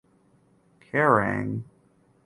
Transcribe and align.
Kerrang! 0.79 1.63